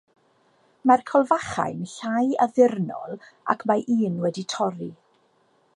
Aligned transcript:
Mae'r 0.91 1.03
colfachau'n 1.11 1.83
llai 1.91 2.25
addurnol, 2.47 3.15
ac 3.55 3.67
mae 3.73 3.85
un 4.09 4.19
wedi 4.25 4.47
torri. 4.57 4.91